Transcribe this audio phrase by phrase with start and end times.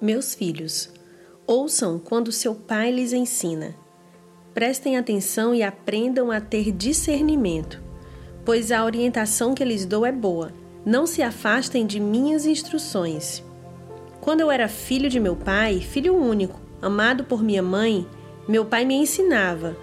[0.00, 0.90] Meus filhos,
[1.46, 3.74] ouçam quando seu pai lhes ensina.
[4.52, 7.82] Prestem atenção e aprendam a ter discernimento,
[8.44, 10.52] pois a orientação que lhes dou é boa.
[10.84, 13.42] Não se afastem de minhas instruções.
[14.20, 18.06] Quando eu era filho de meu pai, filho único, amado por minha mãe,
[18.46, 19.74] meu pai me ensinava: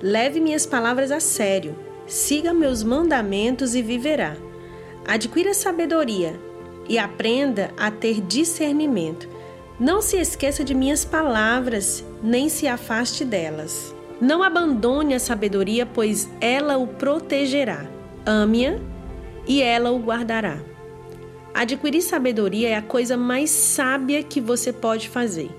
[0.00, 1.74] leve minhas palavras a sério,
[2.06, 4.36] siga meus mandamentos e viverá.
[5.04, 6.38] Adquira sabedoria
[6.88, 9.28] e aprenda a ter discernimento.
[9.82, 13.92] Não se esqueça de minhas palavras, nem se afaste delas.
[14.20, 17.84] Não abandone a sabedoria, pois ela o protegerá.
[18.24, 18.78] Ame-a
[19.44, 20.60] e ela o guardará.
[21.52, 25.50] Adquirir sabedoria é a coisa mais sábia que você pode fazer.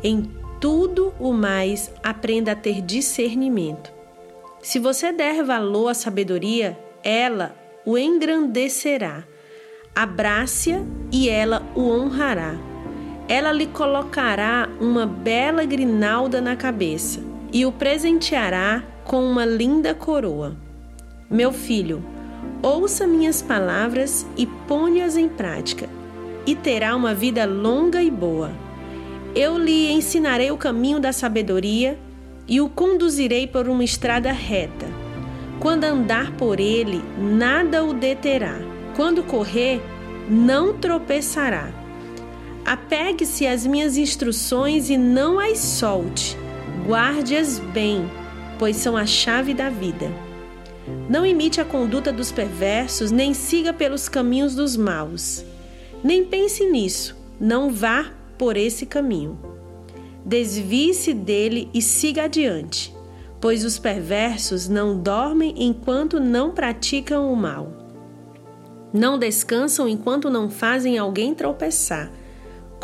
[0.00, 0.30] Em
[0.60, 3.92] tudo o mais, aprenda a ter discernimento.
[4.62, 7.52] Se você der valor à sabedoria, ela
[7.84, 9.24] o engrandecerá.
[9.92, 12.75] Abrace-a e ela o honrará.
[13.28, 17.20] Ela lhe colocará uma bela grinalda na cabeça
[17.52, 20.56] e o presenteará com uma linda coroa.
[21.28, 22.04] Meu filho,
[22.62, 25.88] ouça minhas palavras e ponha-as em prática,
[26.46, 28.52] e terá uma vida longa e boa.
[29.34, 31.98] Eu lhe ensinarei o caminho da sabedoria
[32.46, 34.86] e o conduzirei por uma estrada reta.
[35.58, 38.56] Quando andar por ele, nada o deterá.
[38.94, 39.80] Quando correr,
[40.28, 41.85] não tropeçará.
[42.66, 46.36] Apegue-se às minhas instruções e não as solte.
[46.86, 48.10] Guarde-as bem,
[48.58, 50.10] pois são a chave da vida.
[51.08, 55.44] Não imite a conduta dos perversos, nem siga pelos caminhos dos maus.
[56.02, 59.38] Nem pense nisso, não vá por esse caminho.
[60.24, 62.96] Desvie-se dele e siga adiante
[63.40, 67.72] pois os perversos não dormem enquanto não praticam o mal.
[68.92, 72.10] Não descansam enquanto não fazem alguém tropeçar.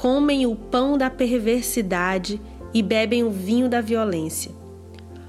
[0.02, 2.40] Comem o pão da perversidade
[2.74, 4.50] e bebem o vinho da violência.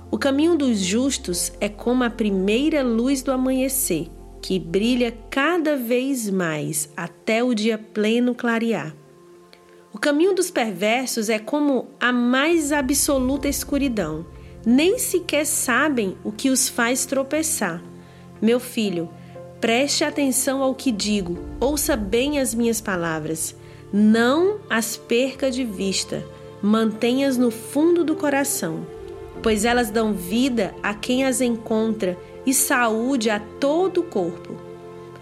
[0.09, 4.07] O caminho dos justos é como a primeira luz do amanhecer,
[4.41, 8.95] que brilha cada vez mais até o dia pleno clarear.
[9.94, 14.25] O caminho dos perversos é como a mais absoluta escuridão
[14.66, 17.79] nem sequer sabem o que os faz tropeçar.
[18.41, 19.07] Meu filho,
[19.62, 23.56] preste atenção ao que digo, ouça bem as minhas palavras.
[23.95, 26.25] Não as perca de vista,
[26.63, 28.87] mantenha-as no fundo do coração,
[29.43, 34.55] pois elas dão vida a quem as encontra e saúde a todo o corpo.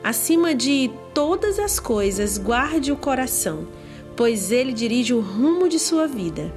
[0.02, 3.68] Acima de todas as coisas, guarde o coração,
[4.16, 6.50] pois ele dirige o rumo de sua vida.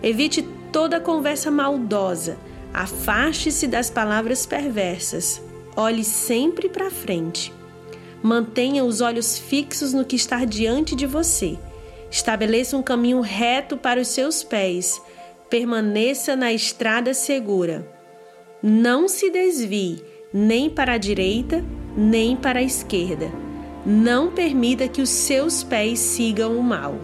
[0.00, 2.38] Evite toda conversa maldosa.
[2.72, 5.42] Afaste-se das palavras perversas.
[5.76, 7.52] Olhe sempre para frente.
[8.22, 11.58] Mantenha os olhos fixos no que está diante de você.
[12.10, 15.00] Estabeleça um caminho reto para os seus pés.
[15.48, 17.88] Permaneça na estrada segura.
[18.62, 21.64] Não se desvie nem para a direita,
[21.96, 23.30] nem para a esquerda.
[23.84, 26.94] Não permita que os seus pés sigam o mal.